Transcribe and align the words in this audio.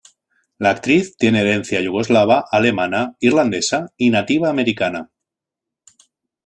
La 0.57 0.71
actriz 0.71 1.15
tiene 1.15 1.41
herencia 1.41 1.79
yugoslava, 1.79 2.45
alemana, 2.51 3.15
irlandesa 3.19 3.93
y 3.97 4.09
nativa 4.09 4.49
americana. 4.49 5.11